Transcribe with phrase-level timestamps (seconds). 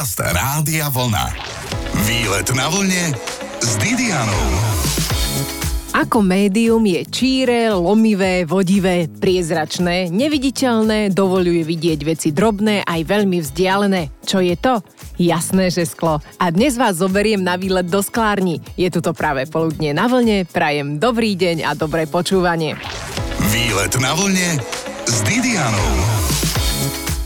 [0.00, 1.28] Podcast Rádia Vlna.
[2.08, 3.12] Výlet na vlne
[3.60, 4.48] s Didianou.
[5.92, 14.24] Ako médium je číre, lomivé, vodivé, priezračné, neviditeľné, dovoluje vidieť veci drobné aj veľmi vzdialené.
[14.24, 14.80] Čo je to?
[15.20, 16.24] Jasné, že sklo.
[16.40, 18.64] A dnes vás zoberiem na výlet do sklárni.
[18.80, 22.72] Je tu to práve poludne na vlne, prajem dobrý deň a dobré počúvanie.
[23.52, 24.64] Výlet na vlne
[25.04, 26.39] s Didianou.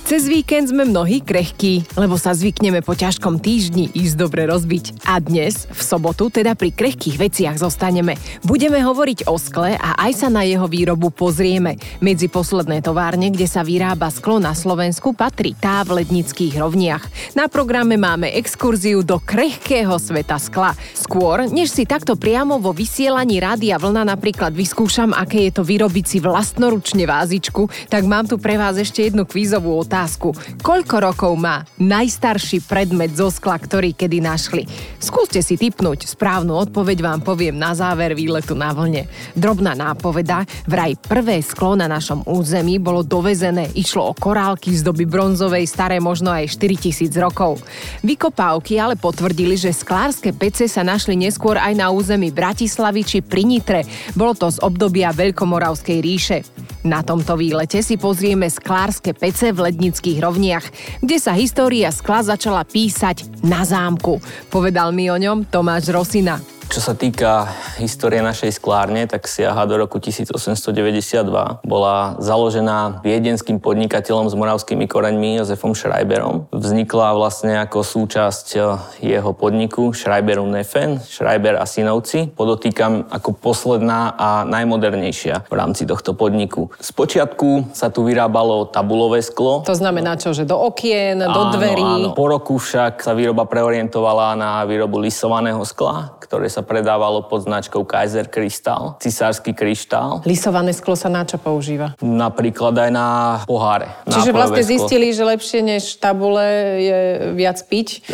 [0.05, 5.09] Cez víkend sme mnohí krehkí, lebo sa zvykneme po ťažkom týždni ísť dobre rozbiť.
[5.09, 8.21] A dnes, v sobotu, teda pri krehkých veciach zostaneme.
[8.45, 11.81] Budeme hovoriť o skle a aj sa na jeho výrobu pozrieme.
[12.05, 17.33] Medzi posledné továrne, kde sa vyrába sklo na Slovensku, patrí tá v lednických rovniach.
[17.33, 20.77] Na programe máme exkurziu do krehkého sveta skla.
[20.93, 26.05] Skôr, než si takto priamo vo vysielaní Rádia Vlna napríklad vyskúšam, aké je to vyrobiť
[26.05, 30.35] si vlastnoručne vázičku, tak mám tu pre vás ešte jednu kvízovú otázku otázku.
[30.59, 34.67] Koľko rokov má najstarší predmet zo skla, ktorý kedy našli?
[34.99, 36.11] Skúste si typnúť.
[36.11, 39.07] Správnu odpoveď vám poviem na záver výletu na vlne.
[39.39, 43.71] Drobná nápoveda, vraj prvé sklo na našom území bolo dovezené.
[43.79, 47.63] Išlo o korálky z doby bronzovej, staré možno aj 4000 rokov.
[48.03, 53.47] Vykopávky ale potvrdili, že sklárske pece sa našli neskôr aj na území Bratislavy či pri
[53.47, 53.87] Nitre.
[54.19, 56.43] Bolo to z obdobia Veľkomoravskej ríše.
[56.85, 60.69] Na tomto výlete si pozrieme sklárske pece v lednických rovniach,
[61.01, 64.21] kde sa história skla začala písať na zámku.
[64.53, 66.54] Povedal mi o ňom Tomáš Rosina.
[66.73, 71.21] Čo sa týka histórie našej sklárne, tak siaha do roku 1892.
[71.61, 76.49] Bola založená viedenským podnikateľom s moravskými koreňmi Josefom Schreiberom.
[76.55, 78.65] Vznikla vlastne ako súčasť eh,
[79.13, 82.33] jeho podniku Schreiberu Neffen, Schreiber a synovci.
[82.33, 86.73] Podotýkam ako posledná a najmodernejšia v rámci tohto podniku.
[86.81, 89.61] Spočiatku sa tu vyrábalo tabulové sklo.
[89.69, 92.09] To znamená čo, že do okien, do dverí?
[92.09, 92.17] Áno.
[92.17, 97.83] Po roku však sa výroba preorientovala na výrobu lisovaného skla, ktoré sa predávalo pod značkou
[97.83, 100.23] Kaiser Kristál, cisársky kryštál.
[100.23, 101.99] Lisované sklo sa na čo používa?
[101.99, 103.07] Napríklad aj na
[103.43, 103.91] poháre.
[104.07, 104.71] Čiže nápojové vlastne sklo.
[104.71, 106.47] zistili, že lepšie než tabule
[106.79, 106.99] je
[107.35, 108.07] viac piť?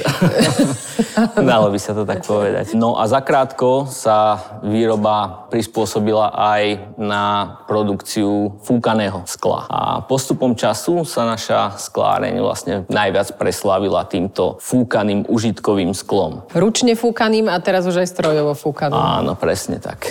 [1.37, 2.73] Dalo by sa to tak povedať.
[2.73, 9.69] No a zakrátko sa výroba prispôsobila aj na produkciu fúkaného skla.
[9.69, 16.49] A postupom času sa naša skláreň vlastne najviac preslávila týmto fúkaným užitkovým sklom.
[16.57, 18.95] Ručne fúkaným a teraz už aj strojovo fúkaným.
[18.95, 20.07] Áno, presne tak.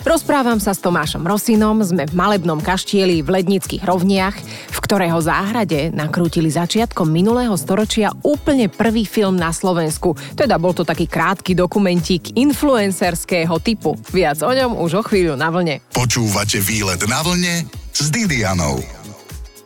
[0.00, 4.32] Rozprávam sa s Tomášom Rosinom, sme v malebnom kaštieli v Lednických rovniach,
[4.72, 10.16] v ktorého záhrade nakrútili začiatkom minulého storočia úplne prvý film na Slovensku.
[10.32, 13.92] Teda bol to taký krátky dokumentík influencerského typu.
[14.08, 15.84] Viac o ňom už o chvíľu na vlne.
[15.92, 18.99] Počúvate Výlet na vlne s Didianou.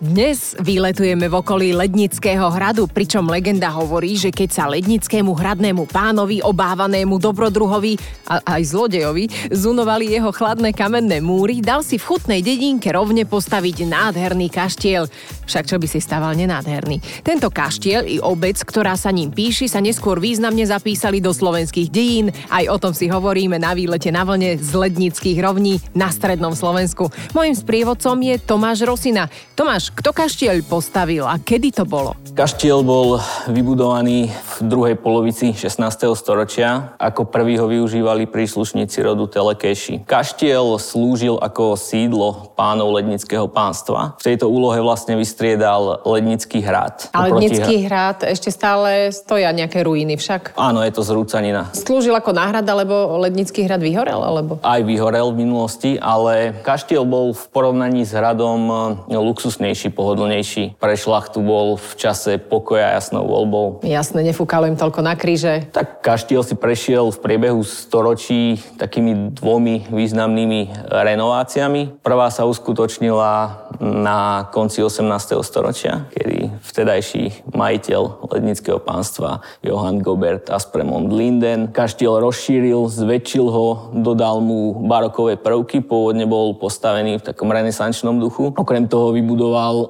[0.04, 6.44] Dnes výletujeme v okolí Lednického hradu, pričom legenda hovorí, že keď sa lednickému hradnému pánovi,
[6.44, 7.96] obávanému dobrodruhovi
[8.28, 13.88] a aj zlodejovi zunovali jeho chladné kamenné múry, dal si v chutnej dedinke rovne postaviť
[13.88, 15.08] nádherný kaštiel.
[15.48, 17.24] Však čo by si staval nenádherný.
[17.24, 22.28] Tento kaštiel i obec, ktorá sa ním píši, sa neskôr významne zapísali do slovenských dejín.
[22.52, 27.08] Aj o tom si hovoríme na výlete na vlne z Lednických rovní na strednom Slovensku.
[27.32, 29.32] Mojím sprievodcom je Tomáš Rosina.
[29.54, 32.18] Tomáš, kto kaštiel postavil a kedy to bolo?
[32.34, 35.78] Kaštiel bol vybudovaný v druhej polovici 16.
[36.18, 36.98] storočia.
[36.98, 40.10] Ako prvý ho využívali príslušníci rodu Telekeši.
[40.10, 44.18] Kaštiel slúžil ako sídlo pánov lednického pánstva.
[44.18, 47.14] V tejto úlohe vlastne vystriedal Lednický hrad.
[47.14, 50.58] Oproti Lednický hrad ešte stále stoja nejaké ruiny však.
[50.58, 51.70] Áno, je to zrúcanina.
[51.70, 54.58] Slúžil ako náhrada, lebo Lednický hrad vyhorel, alebo?
[54.66, 59.14] Aj vyhorel v minulosti, ale kaštiel bol v porovnaní s hradom e,
[59.44, 60.80] luxusnejší, pohodlnejší.
[60.80, 63.84] Pre šlachtu bol v čase pokoja jasnou voľbou.
[63.84, 65.68] Jasné, nefúkalo im toľko na kríže.
[65.68, 72.00] Tak kaštiel si prešiel v priebehu storočí takými dvomi významnými renováciami.
[72.00, 75.04] Prvá sa uskutočnila na konci 18.
[75.44, 84.40] storočia, kedy vtedajší majiteľ lednického pánstva Johann Gobert Aspremont Linden kaštiel rozšíril, zväčšil ho, dodal
[84.40, 88.56] mu barokové prvky, pôvodne bol postavený v takom renesančnom duchu.
[88.56, 89.33] Okrem toho vybudoval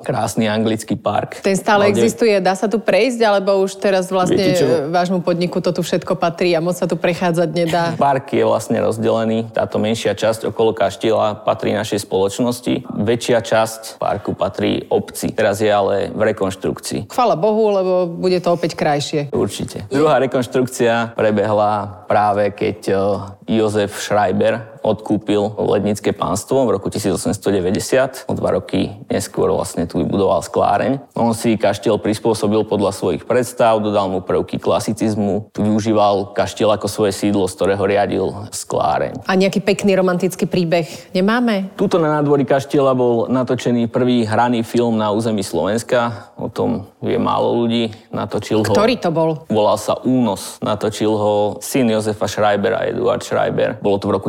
[0.02, 1.44] krásny anglický park.
[1.44, 5.20] Ten stále Mal de- existuje, dá sa tu prejsť, alebo už teraz vlastne e, vášmu
[5.20, 7.84] podniku to tu všetko patrí a moc sa tu prechádzať nedá.
[8.00, 9.52] Park je vlastne rozdelený.
[9.52, 12.86] Táto menšia časť okolo kaštieľa patrí našej spoločnosti.
[13.04, 15.32] Väčšia časť parku patrí obci.
[15.32, 17.10] Teraz je ale v rekonštrukcii.
[17.10, 19.34] Chvala Bohu, lebo bude to opäť krajšie.
[19.34, 19.88] Určite.
[19.90, 22.98] Druhá rekonštrukcia prebehla práve keď eh,
[23.58, 28.28] Jozef Schreiber odkúpil lednické pánstvo v roku 1890.
[28.28, 31.00] O dva roky neskôr vlastne tu vybudoval skláreň.
[31.16, 37.16] On si kaštiel prispôsobil podľa svojich predstav, dodal mu prvky klasicizmu, využíval kaštiel ako svoje
[37.16, 39.24] sídlo, z ktorého riadil skláreň.
[39.24, 40.84] A nejaký pekný romantický príbeh
[41.16, 41.72] nemáme?
[41.80, 46.34] Tuto na nádvorí kaštiela bol natočený prvý hraný film na území Slovenska.
[46.36, 47.88] O tom vie málo ľudí.
[48.12, 48.74] Natočil ho...
[48.74, 49.48] Ktorý to bol?
[49.48, 50.60] Volal sa Únos.
[50.60, 53.80] Natočil ho syn Jozefa Schreibera, Eduard Schreiber.
[53.80, 54.28] Bolo to v roku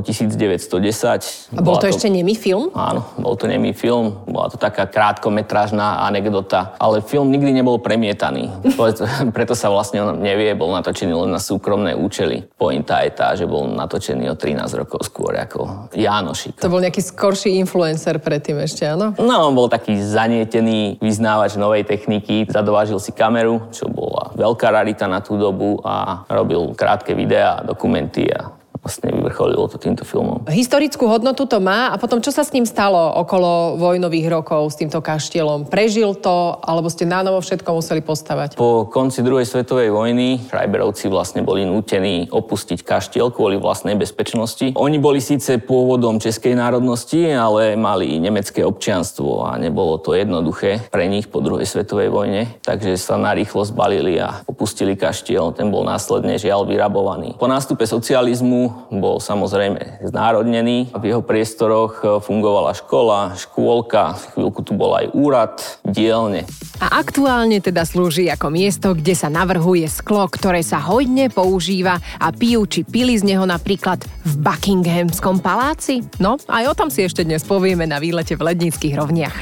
[0.52, 1.58] 1910.
[1.58, 2.70] A bol to, to ešte nemý film?
[2.78, 4.26] Áno, bol to nemý film.
[4.30, 6.78] Bola to taká krátkometrážna anekdota.
[6.78, 8.52] Ale film nikdy nebol premietaný.
[9.36, 12.46] Preto sa vlastne on nevie, bol natočený len na súkromné účely.
[12.56, 16.62] Pointa je tá, že bol natočený o 13 rokov skôr ako Jánošik.
[16.62, 19.18] To bol nejaký skorší influencer predtým ešte, áno?
[19.18, 22.46] No, on bol taký zanietený vyznávač novej techniky.
[22.48, 28.28] Zadovážil si kameru, čo bola veľká rarita na tú dobu a robil krátke videá, dokumenty
[28.30, 28.52] a
[28.86, 30.46] vlastne vyvrcholilo to týmto filmom.
[30.46, 34.78] Historickú hodnotu to má a potom čo sa s ním stalo okolo vojnových rokov s
[34.78, 35.66] týmto kaštielom?
[35.66, 38.54] Prežil to alebo ste nánovo všetko museli postavať?
[38.54, 44.78] Po konci druhej svetovej vojny Schreiberovci vlastne boli nútení opustiť kaštiel kvôli vlastnej bezpečnosti.
[44.78, 51.10] Oni boli síce pôvodom českej národnosti, ale mali nemecké občianstvo a nebolo to jednoduché pre
[51.10, 55.58] nich po druhej svetovej vojne, takže sa narýchlo zbalili a opustili kaštiel.
[55.58, 57.34] Ten bol následne žiaľ vyrabovaný.
[57.42, 60.94] Po nástupe socializmu bol samozrejme znárodnený.
[60.94, 66.48] V jeho priestoroch e, fungovala škola, škôlka, chvíľku tu bol aj úrad, dielne.
[66.84, 72.28] A aktuálne teda slúži ako miesto, kde sa navrhuje sklo, ktoré sa hojne používa a
[72.36, 76.04] pijú či pili z neho napríklad v Buckinghamskom paláci.
[76.20, 79.36] No, aj o tom si ešte dnes povieme na výlete v Lednických rovniach.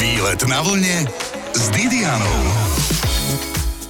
[0.00, 1.06] Výlet na vlne
[1.54, 2.38] s Didianou.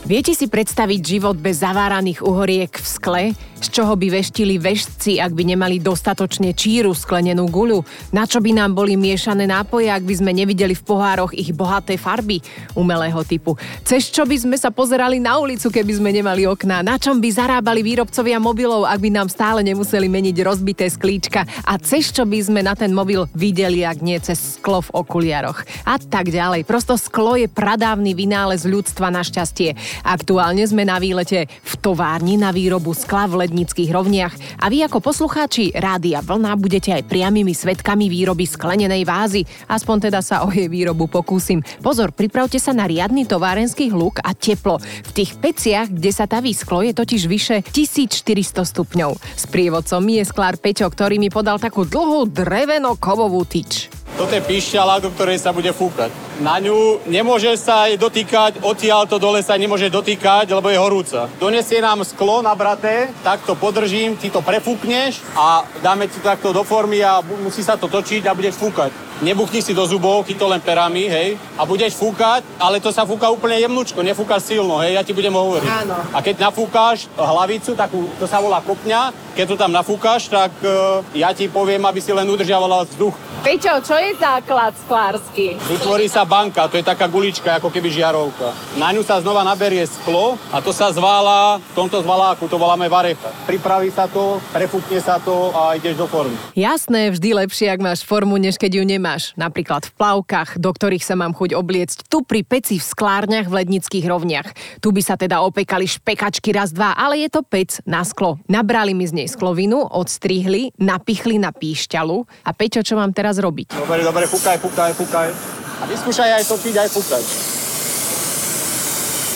[0.04, 3.24] Viete si predstaviť život bez zaváraných uhoriek v skle?
[3.64, 7.80] Z čoho by veštili veštci, ak by nemali dostatočne číru sklenenú guľu?
[8.12, 11.96] Na čo by nám boli miešané nápoje, ak by sme nevideli v pohároch ich bohaté
[11.96, 12.44] farby
[12.76, 13.56] umelého typu?
[13.80, 16.84] Cez čo by sme sa pozerali na ulicu, keby sme nemali okná?
[16.84, 21.48] Na čom by zarábali výrobcovia mobilov, ak by nám stále nemuseli meniť rozbité sklíčka?
[21.64, 25.64] A cez čo by sme na ten mobil videli, ak nie cez sklo v okuliaroch?
[25.88, 26.68] A tak ďalej.
[26.68, 29.72] Prosto sklo je pradávny vynález ľudstva na šťastie.
[30.04, 34.98] Aktuálne sme na výlete v továrni na výrobu skla v lednických rovniach a vy ako
[34.98, 39.46] poslucháči Rádia Vlna budete aj priamými svetkami výroby sklenenej vázy.
[39.70, 41.62] Aspoň teda sa o jej výrobu pokúsim.
[41.78, 44.82] Pozor, pripravte sa na riadny továrenský hluk a teplo.
[44.82, 49.22] V tých peciach, kde sa taví sklo, je totiž vyše 1400 stupňov.
[49.38, 53.86] S prievodcom je sklár Peťo, ktorý mi podal takú dlhú dreveno-kovovú tyč.
[54.18, 56.10] Toto je píšťala, do ktorej sa bude fúkať.
[56.42, 61.30] Na ňu nemôže sa aj dotýkať, odtiaľ to dole sa nemôže dotýkať, lebo je horúca.
[61.38, 66.50] Donesie nám sklo nabraté, tak to podržím, ty to prefúkneš a dáme ti to takto
[66.50, 68.90] do formy a musí sa to točiť a budeš fúkať.
[69.22, 73.30] Nebuchni si do zubov, to len perami, hej, a budeš fúkať, ale to sa fúka
[73.30, 75.70] úplne jemnúčko, nefúkaš silno, hej, ja ti budem hovoriť.
[75.70, 75.94] Áno.
[76.10, 80.98] A keď nafúkáš hlavicu, takú, to sa volá kopňa, keď to tam nafúkaš, tak uh,
[81.14, 83.14] ja ti poviem, aby si len udržiavala vzduch.
[83.46, 85.60] Peťo, čo je základ sklársky?
[85.68, 88.50] Vytvorí sa banka, to je taká gulička, ako keby žiarovka.
[88.80, 92.88] Na ňu sa znova naberie sklo a to sa zvála, v tomto zvaláku to voláme
[92.88, 93.30] varecha.
[93.46, 96.34] Pripraví sa to, prefúkne sa to a ideš do formy.
[96.56, 99.36] Jasné, vždy lepšie, ak máš formu, než keď ju nemáš.
[99.38, 102.08] Napríklad v plavkách, do ktorých sa mám chuť obliecť.
[102.08, 104.48] Tu pri peci v sklárniach v lednických rovniach.
[104.80, 108.40] Tu by sa teda opekali špekačky raz, dva, ale je to pec na sklo.
[108.48, 112.46] Nabrali mi z nej sklovinu, odstrihli, napichli na píšťalu.
[112.46, 113.76] A Peťo, čo mám teraz robiť?
[113.76, 115.28] Dobre, dobre, fúkaj, fúkaj, fúkaj.
[115.74, 117.24] A vyskúšaj aj topiť, aj fúkať.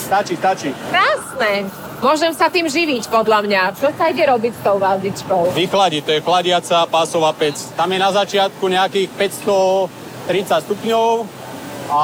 [0.06, 0.70] Stačí, stačí.
[0.94, 1.52] Krásne.
[1.98, 3.62] Môžem sa tým živiť, podľa mňa.
[3.74, 5.58] Čo sa ide robiť s tou vázičkou?
[5.58, 7.58] Vychladiť, to je chladiaca pásová pec.
[7.74, 9.90] Tam je na začiatku nejakých 530
[10.70, 11.10] stupňov
[11.90, 12.02] a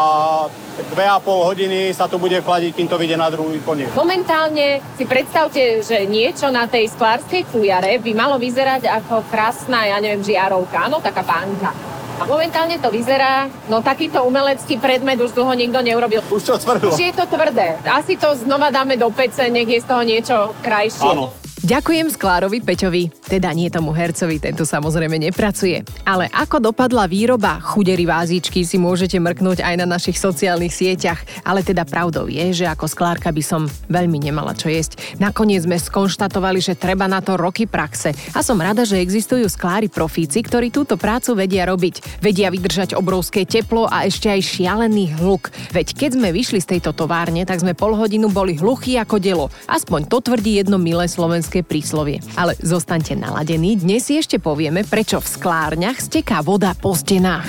[0.91, 3.95] 2,5 hodiny sa to bude chladiť, kým to vyjde na druhý koniec.
[3.95, 10.03] Momentálne si predstavte, že niečo na tej sklárskej fujare by malo vyzerať ako krásna, ja
[10.03, 11.71] neviem, žiarovka, no taká pánka.
[12.15, 16.23] A momentálne to vyzerá, no takýto umelecký predmet už dlho nikto neurobil.
[16.31, 16.95] Už to tvrdlo.
[16.95, 17.79] Už je to tvrdé.
[17.91, 21.11] Asi to znova dáme do pece, nech je z toho niečo krajšie.
[21.11, 21.44] Áno.
[21.65, 25.81] Ďakujem Sklárovi Peťovi, teda nie tomu hercovi, tento samozrejme nepracuje.
[26.05, 31.65] Ale ako dopadla výroba chudery vázičky si môžete mrknúť aj na našich sociálnych sieťach, ale
[31.65, 35.17] teda pravdou je, že ako sklárka by som veľmi nemala čo jesť.
[35.17, 39.89] Nakoniec sme skonštatovali, že treba na to roky praxe a som rada, že existujú sklári
[39.89, 42.21] profíci, ktorí túto prácu vedia robiť.
[42.21, 45.49] Vedia vydržať obrovské teplo a ešte aj šialený hluk.
[45.73, 49.49] Veď keď sme vyšli z tejto továrne, tak sme pol hodinu boli hluchí ako delo.
[49.65, 52.19] Aspoň to tvrdí jedno milé slovenské slovenské príslovie.
[52.35, 57.47] Ale zostaňte naladení, dnes si ešte povieme, prečo v sklárniach steká voda po stenách.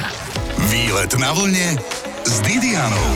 [0.69, 1.81] Výlet na vlne
[2.21, 3.09] s Didianou.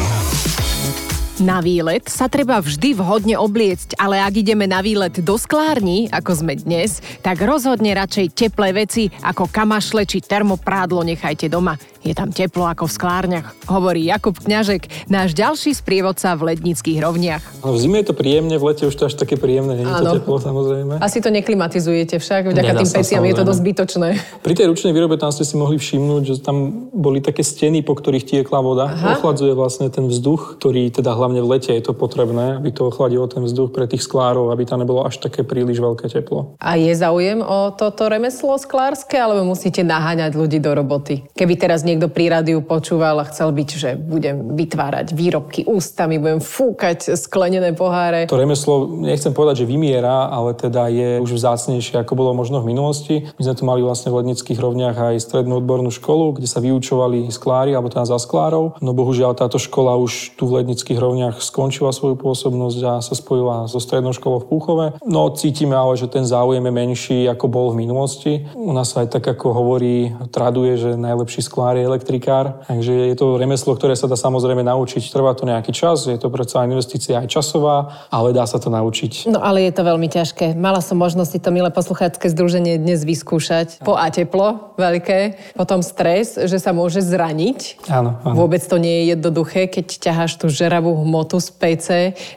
[1.40, 6.44] Na výlet sa treba vždy vhodne obliecť, ale ak ideme na výlet do sklárni, ako
[6.44, 11.80] sme dnes, tak rozhodne radšej teplé veci ako kamašle či termoprádlo nechajte doma.
[12.00, 17.44] Je tam teplo ako v sklárniach, hovorí Jakub Kňažek, náš ďalší sprievodca v lednických rovniach.
[17.60, 19.94] No, v zime je to príjemne, v lete už to až také príjemné, nie je
[20.00, 21.04] to teplo samozrejme.
[21.04, 24.10] Asi to neklimatizujete však, vďaka Nedá tým peciam je to dosť zbytočné.
[24.40, 28.00] Pri tej ručnej výrobe tam ste si mohli všimnúť, že tam boli také steny, po
[28.00, 28.96] ktorých tiekla voda.
[28.96, 29.20] Aha.
[29.20, 33.28] Ochladzuje vlastne ten vzduch, ktorý teda hlavne v lete je to potrebné, aby to ochladilo
[33.28, 36.56] ten vzduch pre tých sklárov, aby tam nebolo až také príliš veľké teplo.
[36.64, 41.28] A je záujem o toto remeslo sklárske, alebo musíte naháňať ľudí do roboty?
[41.36, 46.38] Keby teraz niekto pri rádiu počúval a chcel byť, že budem vytvárať výrobky ústami, budem
[46.38, 48.30] fúkať sklenené poháre.
[48.30, 52.70] To remeslo, nechcem povedať, že vymiera, ale teda je už vzácnejšie, ako bolo možno v
[52.70, 53.26] minulosti.
[53.36, 57.34] My sme tu mali vlastne v Lednických rovniach aj strednú odbornú školu, kde sa vyučovali
[57.34, 58.78] sklári, alebo teda za sklárov.
[58.84, 63.66] No bohužiaľ táto škola už tu v Lednických rovniach skončila svoju pôsobnosť a sa spojila
[63.66, 64.86] so strednou školou v Púchove.
[65.08, 68.44] No cítime ale, že ten záujem je menší, ako bol v minulosti.
[68.54, 72.66] U nás aj tak, ako hovorí, traduje, že najlepší sklár je elektrik elektrikár.
[72.68, 75.14] Takže je to remeslo, ktoré sa dá samozrejme naučiť.
[75.14, 79.32] Trvá to nejaký čas, je to predsa investícia aj časová, ale dá sa to naučiť.
[79.32, 80.58] No ale je to veľmi ťažké.
[80.60, 83.86] Mala som možnosť si to milé posluchácké združenie dnes vyskúšať.
[83.86, 87.88] Po A teplo veľké, potom stres, že sa môže zraniť.
[87.88, 88.36] Áno, áno.
[88.36, 91.88] Vôbec to nie je jednoduché, keď ťaháš tú žeravú hmotu z PC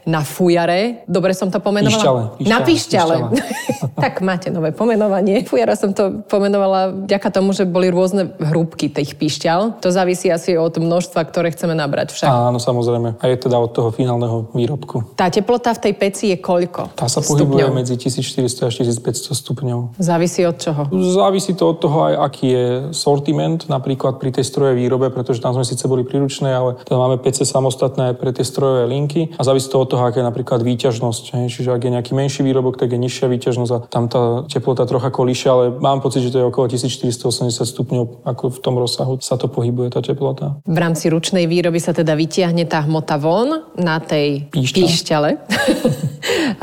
[0.06, 1.02] na fujare.
[1.08, 2.36] Dobre som to pomenovala?
[2.36, 3.16] Píšťale, na píšťale.
[3.32, 3.94] píšťale.
[4.04, 5.42] tak máte nové pomenovanie.
[5.48, 9.31] Fujara som to pomenovala vďaka tomu, že boli rôzne hrúbky tých píšťal
[9.80, 12.28] to závisí asi od množstva, ktoré chceme nabrať však.
[12.28, 13.20] Áno, samozrejme.
[13.20, 15.14] A je teda od toho finálneho výrobku.
[15.16, 16.96] Tá teplota v tej peci je koľko?
[16.96, 17.78] Tá sa pohybuje stupňov?
[17.78, 19.78] medzi 1400 až 1500 stupňov.
[20.00, 20.82] Závisí od čoho?
[20.92, 25.54] Závisí to od toho aj, aký je sortiment, napríklad pri tej strojovej výrobe, pretože tam
[25.56, 29.70] sme síce boli príručné, ale tam máme PC samostatné pre tie strojové linky a závisí
[29.70, 31.48] to od toho, aká je napríklad výťažnosť.
[31.48, 35.08] Čiže ak je nejaký menší výrobok, tak je nižšia výťažnosť a tam tá teplota trocha
[35.08, 39.38] kolíša, ale mám pocit, že to je okolo 1480 stupňov, ako v tom rozsahu sa
[39.38, 40.58] to pohybuje tá teplota.
[40.66, 44.74] V rámci ručnej výroby sa teda vytiahne tá hmota von na tej Píšťa.
[44.82, 45.30] píšťale.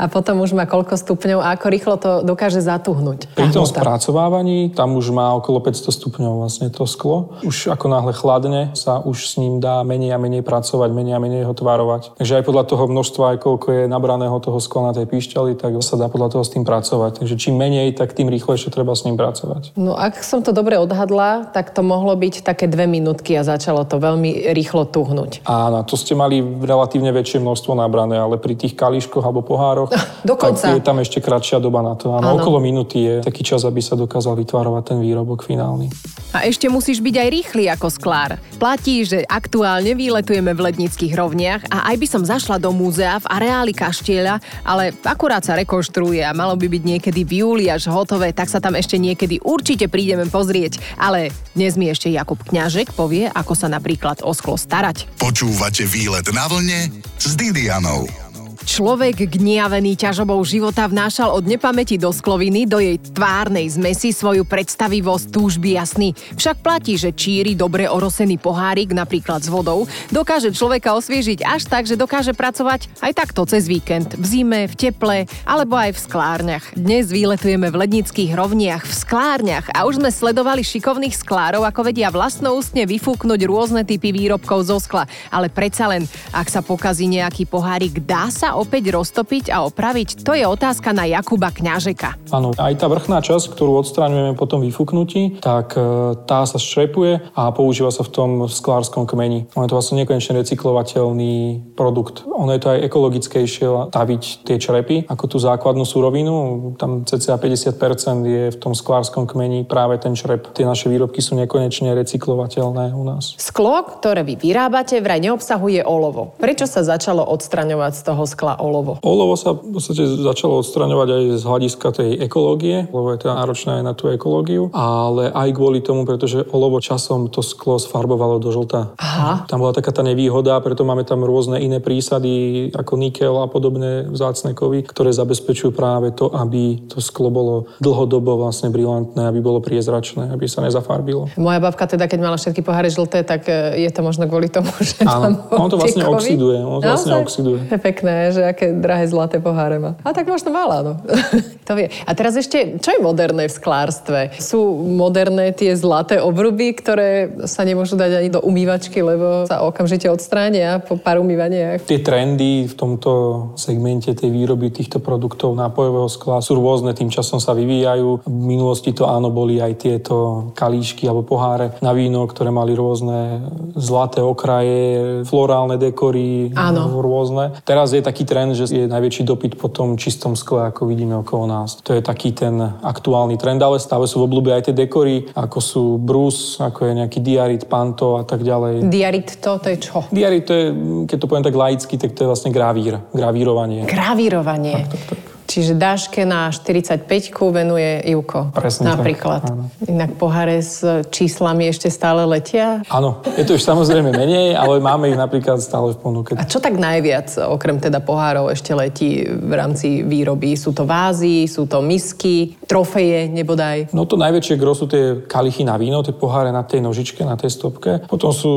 [0.00, 3.36] a potom už má koľko stupňov a ako rýchlo to dokáže zatuhnúť.
[3.36, 7.36] Pri tom spracovávaní tam už má okolo 500 stupňov vlastne to sklo.
[7.44, 11.20] Už ako náhle chladne sa už s ním dá menej a menej pracovať, menej a
[11.20, 12.16] menej ho tvárovať.
[12.16, 15.76] Takže aj podľa toho množstva, aj koľko je nabraného toho skla na tej píšťali, tak
[15.84, 17.20] sa dá podľa toho s tým pracovať.
[17.20, 19.76] Takže čím menej, tak tým rýchlejšie treba s ním pracovať.
[19.76, 23.84] No ak som to dobre odhadla, tak to mohlo byť také dve minútky a začalo
[23.84, 25.44] to veľmi rýchlo tuhnúť.
[25.44, 29.89] Áno, to ste mali relatívne väčšie množstvo nabrané, ale pri tých kališkoch alebo pohároch
[30.30, 30.72] Dokonca.
[30.72, 32.14] Tak je tam ešte kratšia doba na to.
[32.14, 35.90] Áno, okolo minúty je taký čas, aby sa dokázal vytvárovať ten výrobok finálny.
[36.30, 38.38] A ešte musíš byť aj rýchly ako sklár.
[38.62, 43.26] Platí, že aktuálne výletujeme v lednických rovniach a aj by som zašla do múzea v
[43.26, 48.30] areáli kaštieľa, ale akurát sa rekonštruuje a malo by byť niekedy v júli až hotové,
[48.30, 50.78] tak sa tam ešte niekedy určite prídeme pozrieť.
[50.94, 55.10] Ale dnes mi ešte Jakub Kňažek povie, ako sa napríklad o sklo starať.
[55.18, 58.29] Počúvate výlet na vlne s Didianou.
[58.70, 65.26] Človek gniavený ťažobou života vnášal od nepamäti do skloviny, do jej tvárnej zmesi svoju predstavivosť
[65.34, 66.14] túžby jasný.
[66.38, 71.90] Však platí, že číri dobre orosený pohárik, napríklad s vodou, dokáže človeka osviežiť až tak,
[71.90, 76.64] že dokáže pracovať aj takto cez víkend, v zime, v teple alebo aj v sklárniach.
[76.78, 82.06] Dnes výletujeme v lednických rovniach, v sklárniach a už sme sledovali šikovných sklárov, ako vedia
[82.14, 85.10] vlastnoústne vyfúknuť rôzne typy výrobkov zo skla.
[85.26, 90.20] Ale predsa len, ak sa pokazí nejaký pohárik, dá sa opäť roztopiť a opraviť?
[90.20, 92.28] To je otázka na Jakuba Kňažeka.
[92.28, 97.32] Áno, aj tá vrchná časť, ktorú odstraňujeme po tom vyfúknutí, tak e, tá sa šrepuje
[97.32, 99.48] a používa sa v tom sklárskom kmeni.
[99.56, 102.28] On je to vlastne nekonečne recyklovateľný produkt.
[102.28, 106.34] Ono je to aj ekologickejšie taviť tie črepy ako tú základnú surovinu.
[106.76, 110.52] Tam cca 50% je v tom sklárskom kmeni práve ten črep.
[110.52, 113.38] Tie naše výrobky sú nekonečne recyklovateľné u nás.
[113.40, 116.34] Sklo, ktoré vy vyrábate, vraj neobsahuje olovo.
[116.42, 118.39] Prečo sa začalo odstraňovať z toho skla?
[118.40, 118.96] Skla olovo?
[119.04, 123.70] Olovo sa v podstate začalo odstraňovať aj z hľadiska tej ekológie, lebo je to náročné
[123.76, 128.48] aj na tú ekológiu, ale aj kvôli tomu, pretože olovo časom to sklo sfarbovalo do
[128.48, 128.96] žltá.
[128.96, 129.44] Aha.
[129.44, 134.08] Tam bola taká tá nevýhoda, preto máme tam rôzne iné prísady ako nikel a podobné
[134.08, 139.60] vzácne kovy, ktoré zabezpečujú práve to, aby to sklo bolo dlhodobo vlastne brilantné, aby bolo
[139.60, 141.28] priezračné, aby sa nezafarbilo.
[141.36, 144.72] Moja babka teda, keď mala všetky poháre žlté, tak e, je to možno kvôli tomu,
[144.88, 146.56] že Áno, on to vlastne oxiduje.
[146.64, 147.68] On to vlastne oxiduje.
[147.68, 149.98] Je pekné, že aké drahé zlaté poháre má.
[150.02, 150.92] A tak možno mala, no.
[151.68, 151.90] to vie.
[152.06, 154.20] A teraz ešte, čo je moderné v sklárstve?
[154.38, 160.08] Sú moderné tie zlaté obruby, ktoré sa nemôžu dať ani do umývačky, lebo sa okamžite
[160.10, 161.84] odstránia po pár umývaniach.
[161.86, 163.10] Tie trendy v tomto
[163.58, 168.24] segmente tej výroby týchto produktov nápojového skla sú rôzne, tým časom sa vyvíjajú.
[168.24, 170.16] V minulosti to áno, boli aj tieto
[170.54, 173.44] kalíšky alebo poháre na víno, ktoré mali rôzne
[173.76, 177.00] zlaté okraje, florálne dekory, Áno.
[177.00, 177.56] rôzne.
[177.64, 181.46] Teraz je taký trend, že je najväčší dopyt po tom čistom skle, ako vidíme okolo
[181.46, 181.78] nás.
[181.84, 185.58] To je taký ten aktuálny trend, ale stále sú v obľúbe aj tie dekory, ako
[185.60, 188.90] sú brus, ako je nejaký diarit, panto a tak ďalej.
[188.90, 190.04] Diarit to, to je čo?
[190.10, 190.66] Diarit to je,
[191.06, 193.86] keď to poviem tak laicky, tak to je vlastne gravír, gravírovanie.
[193.86, 194.74] Gravírovanie.
[194.84, 195.29] Tak, tak, tak.
[195.50, 197.10] Čiže dáške na 45
[197.50, 198.54] venuje Ivko.
[198.54, 199.42] Presne tak, Napríklad.
[199.50, 199.66] áno.
[199.82, 202.86] Inak poháre s číslami ešte stále letia.
[202.86, 206.38] Áno, je to už samozrejme menej, ale máme ich napríklad stále v ponuke.
[206.38, 210.54] A čo tak najviac, okrem teda pohárov, ešte letí v rámci výroby?
[210.54, 213.90] Sú to vázy, sú to misky, trofeje, nebodaj?
[213.90, 217.34] No to najväčšie gro sú tie kalichy na víno, tie poháre na tej nožičke, na
[217.34, 218.06] tej stopke.
[218.06, 218.52] Potom sú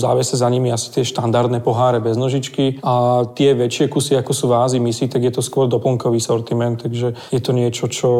[0.00, 4.48] závese za nimi asi tie štandardné poháre bez nožičky a tie väčšie kusy, ako sú
[4.48, 8.10] vázy, misy, tak je to skôr doplnkový sortiment, takže je to niečo, čo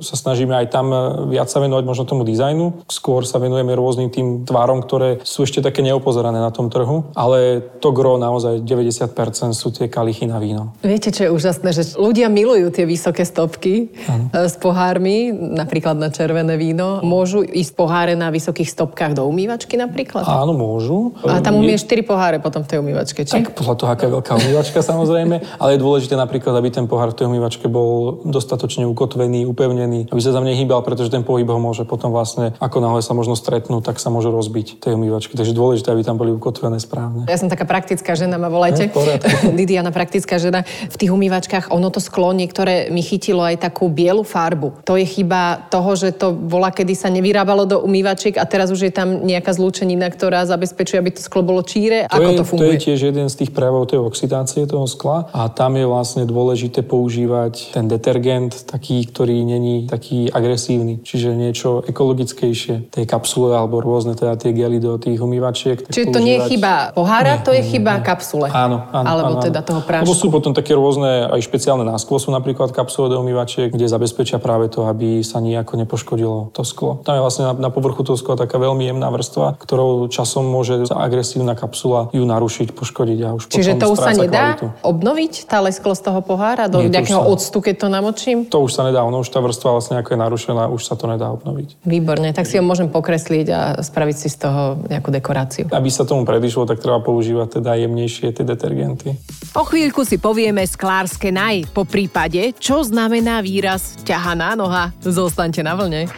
[0.00, 0.86] sa snažíme aj tam
[1.28, 2.88] viac sa venovať možno tomu dizajnu.
[2.88, 7.60] Skôr sa venujeme rôznym tým tvárom, ktoré sú ešte také neopozorané na tom trhu, ale
[7.84, 10.72] to gro naozaj 90% sú tie kalichy na víno.
[10.80, 16.08] Viete, čo je úžasné, že ľudia milujú tie vysoké stopky e, s pohármi, napríklad na
[16.08, 17.04] červené víno.
[17.04, 20.24] Môžu ísť poháre na vysokých stopkách do umývačky napríklad?
[20.24, 21.12] Áno, môžu.
[21.26, 23.36] A tam umieš 4 poháre potom v tej umývačke, či?
[23.42, 27.12] Tak podľa toho, aká je veľká umývačka samozrejme, ale je dôležité napríklad, aby ten pohár
[27.12, 31.60] v tej umývačke bol dostatočne ukotvený, upevnený, aby sa tam nehýbal, pretože ten pohyb ho
[31.60, 35.34] môže potom vlastne, ako náhle sa možno stretnú, tak sa môže rozbiť tej umývačke.
[35.34, 37.26] Takže dôležité, aby tam boli ukotvené správne.
[37.26, 38.88] Ja som taká praktická žena, ma volajte.
[38.90, 39.52] Poriadku.
[39.58, 40.62] Didiana, praktická žena.
[40.90, 44.84] V tých umývačkách ono to sklo niektoré mi chytilo aj takú bielu farbu.
[44.86, 48.90] To je chyba toho, že to bola, kedy sa nevyrábalo do umývačiek a teraz už
[48.90, 52.06] je tam nejaká zlúčenina, ktorá zabezpečuje, aby to sklo bolo číre.
[52.06, 52.64] Ako je, to funguje?
[52.64, 56.22] to je tiež jeden z tých prejavov tej oxidácie toho skla a tam je vlastne
[56.28, 62.92] dôležité používať ten detergent taký, ktorý není taký agresívny, čiže niečo ekologickejšie.
[62.92, 65.86] Tej kapsule alebo rôzne teda tie gely do tých umývačiek.
[65.88, 68.48] Čiže to nie je chyba pohára, to je chyba kapsule.
[68.52, 69.06] Áno, áno.
[69.06, 70.06] Alebo áno, teda toho prášku.
[70.06, 74.38] Lebo sú potom také rôzne aj špeciálne násklo, sú napríklad kapsule do umývačiek, kde zabezpečia
[74.38, 77.02] práve to, aby sa nejako nepoškodilo to sklo.
[77.02, 80.88] Tam je vlastne na, na povrchu toho skla taká veľmi jemná vrstva, ktorou časom môže
[80.88, 84.66] tá agresívna kapsula ju narušiť, poškodiť a už Čiže to už sa nedá kvalitu.
[84.82, 88.50] obnoviť, tá lesklo z toho pohára, do Nie, nejakého octu, keď to namočím?
[88.50, 91.06] To už sa nedá, ono už tá vrstva vlastne ako je narušená, už sa to
[91.06, 91.86] nedá obnoviť.
[91.86, 95.70] Výborne, tak si ho môžem pokresliť a spraviť si z toho nejakú dekoráciu.
[95.70, 99.14] Aby sa tomu predišlo, tak treba používať teda jemnejšie tie detergenty.
[99.54, 101.70] O chvíľku si povieme sklárske naj.
[101.70, 104.90] Po prípade, čo znamená výraz ťahaná noha.
[104.98, 106.10] Zostaňte na vlne.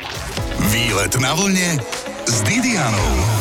[0.73, 1.77] Výlet na vlne
[2.25, 3.38] s Didianou.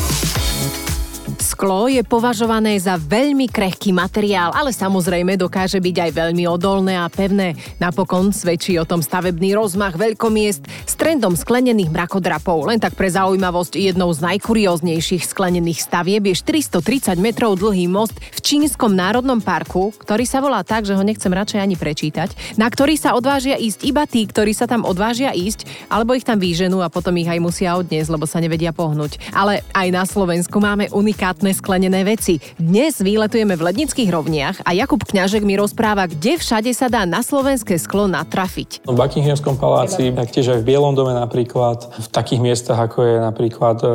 [1.48, 7.08] Sklo je považované za veľmi krehký materiál, ale samozrejme dokáže byť aj veľmi odolné a
[7.08, 7.56] pevné.
[7.80, 12.68] Napokon svedčí o tom stavebný rozmach veľkomiest s trendom sklenených mrakodrapov.
[12.68, 18.40] Len tak pre zaujímavosť, jednou z najkurióznejších sklenených stavieb je 430 metrov dlhý most v
[18.44, 23.00] Čínskom národnom parku, ktorý sa volá tak, že ho nechcem radšej ani prečítať, na ktorý
[23.00, 26.92] sa odvážia ísť iba tí, ktorí sa tam odvážia ísť, alebo ich tam vyženú a
[26.92, 29.32] potom ich aj musia odniesť, lebo sa nevedia pohnúť.
[29.32, 32.42] Ale aj na Slovensku máme unikátne sklenené veci.
[32.58, 37.22] Dnes výletujeme v Lednických rovniach a Jakub Kňažek mi rozpráva, kde všade sa dá na
[37.22, 38.82] slovenské sklo natrafiť.
[38.84, 43.76] V Buckinghamskom paláci, taktiež aj v Bielom dome napríklad, v takých miestach ako je napríklad
[43.82, 43.88] e,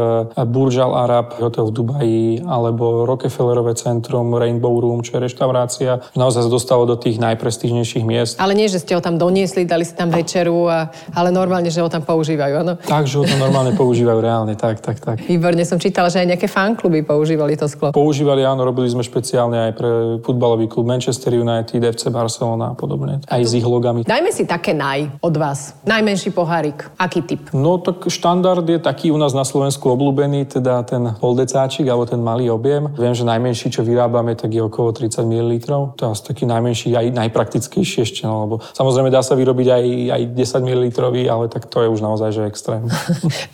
[0.47, 5.99] Burj Al Arab, hotel v Dubaji, alebo Rockefellerové centrum, Rainbow Room, čo je reštaurácia.
[6.15, 8.39] Naozaj sa dostalo do tých najprestížnejších miest.
[8.39, 11.83] Ale nie, že ste ho tam doniesli, dali si tam večeru, a, ale normálne, že
[11.83, 12.73] ho tam používajú, áno.
[12.79, 15.17] Takže ho to normálne používajú reálne, tak, tak, tak.
[15.25, 17.01] Výborne som čítala, že aj nejaké fankluby
[17.33, 17.89] používali to sklo.
[17.89, 19.89] Používali, áno, robili sme špeciálne aj pre
[20.21, 23.25] futbalový klub Manchester United, FC Barcelona a podobne.
[23.25, 24.05] Aj s ich logami.
[24.05, 25.73] Dajme si také naj od vás.
[25.81, 26.85] Najmenší pohárik.
[27.01, 27.49] Aký typ?
[27.57, 32.21] No tak štandard je taký u nás na Slovensku obľúbený, teda ten poldecáčik alebo ten
[32.21, 32.93] malý objem.
[32.93, 35.51] Viem, že najmenší, čo vyrábame, tak je okolo 30 ml.
[35.97, 40.21] To je taký najmenší, aj najpraktickejší ešte, no, lebo samozrejme dá sa vyrobiť aj, aj
[40.37, 40.83] 10 ml,
[41.25, 42.85] ale tak to je už naozaj že extrém.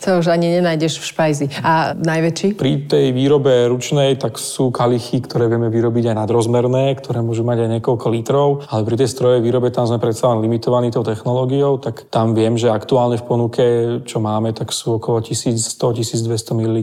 [0.03, 1.45] To už ani nenájdeš v špajzi.
[1.61, 2.57] A najväčší?
[2.57, 7.65] Pri tej výrobe ručnej, tak sú kalichy, ktoré vieme vyrobiť aj nadrozmerné, ktoré môžu mať
[7.65, 11.77] aj niekoľko litrov, ale pri tej strojej výrobe tam sme predsa len limitovaní tou technológiou,
[11.77, 13.65] tak tam viem, že aktuálne v ponuke,
[14.09, 16.77] čo máme, tak sú okolo 1100-1200 ml,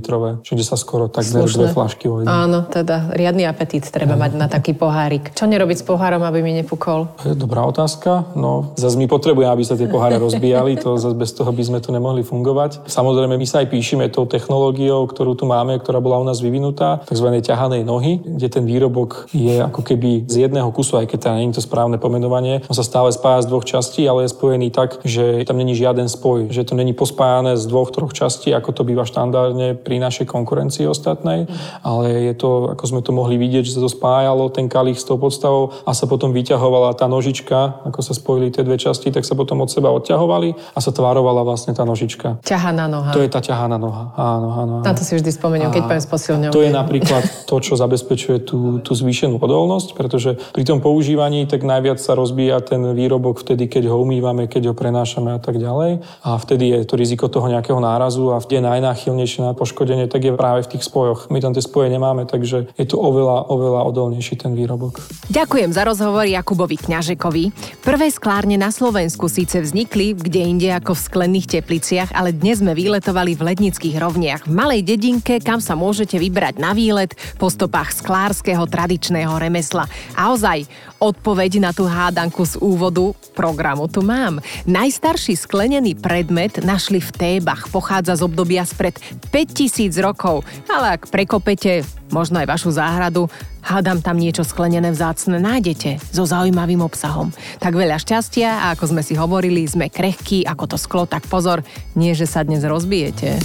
[0.46, 2.31] čiže sa skoro takmer dve flašky vojde.
[2.31, 5.33] Áno, teda riadny apetít treba mať na taký pohárik.
[5.33, 7.09] Čo nerobiť s pohárom, aby mi nepukol?
[7.25, 8.37] To je dobrá otázka.
[8.37, 11.79] No, zase my potrebujeme, aby sa tie poháre rozbíjali, to zase bez toho by sme
[11.81, 12.85] tu nemohli fungovať.
[12.85, 16.75] Samozrejme, my sa aj píšeme tou technológiou, ktorú tu máme, ktorá bola u nás vyvinutá,
[16.78, 17.28] tzv.
[17.40, 21.48] ťahanej nohy, kde ten výrobok je ako keby z jedného kusu, aj keď teda nie
[21.50, 22.60] je to správne pomenovanie.
[22.68, 26.10] On sa stále spája z dvoch častí, ale je spojený tak, že tam není žiaden
[26.10, 30.26] spoj, že to není pospájané z dvoch, troch častí, ako to býva štandardne pri našej
[30.28, 31.46] konkurencii ostatnej,
[31.80, 35.06] ale je to, ako sme to mohli vidieť, že sa to spájalo, ten kalich s
[35.06, 39.24] tou podstavou a sa potom vyťahovala tá nožička, ako sa spojili tie dve časti, tak
[39.24, 42.42] sa potom od seba odťahovali a sa tvarovala vlastne tá nožička.
[42.42, 43.10] Ťahaná noha.
[43.12, 44.12] To je tá ťahaná noha.
[44.16, 44.84] Áno, áno, áno.
[44.84, 46.50] Na to si vždy spomeniem, keď poviem s posilňou.
[46.57, 51.61] To je napríklad to, čo zabezpečuje tú, tú zvýšenú odolnosť, pretože pri tom používaní tak
[51.61, 56.01] najviac sa rozbíja ten výrobok vtedy, keď ho umývame, keď ho prenášame a tak ďalej.
[56.25, 60.25] A vtedy je to riziko toho nejakého nárazu a kde je najnáchylnejšie na poškodenie, tak
[60.25, 61.29] je práve v tých spojoch.
[61.29, 65.05] My tam tie spoje nemáme, takže je to oveľa, oveľa odolnejší ten výrobok.
[65.29, 67.53] Ďakujem za rozhovor Jakubovi Kňažekovi.
[67.85, 72.73] Prvé sklárne na Slovensku síce vznikli kde inde ako v sklených tepliciach, ale dnes sme
[72.73, 77.11] výletovali v lednických rovniach, v malej dedinke, kam sa môžete vybrať na výlet
[77.42, 79.90] po stopách sklárskeho tradičného remesla.
[80.14, 80.70] A ozaj,
[81.02, 84.38] odpoveď na tú hádanku z úvodu programu tu mám.
[84.62, 88.94] Najstarší sklenený predmet našli v Tébach, pochádza z obdobia spred
[89.35, 93.31] 5000 rokov, ale ak prekopete možno aj vašu záhradu,
[93.62, 97.31] hádam tam niečo sklenené vzácne nájdete so zaujímavým obsahom.
[97.59, 101.62] Tak veľa šťastia a ako sme si hovorili, sme krehkí ako to sklo, tak pozor,
[101.99, 103.38] nie že sa dnes rozbijete.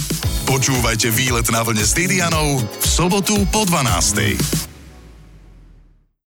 [0.46, 4.71] Počúvajte výlet na vlne s Didianou v sobotu po 12.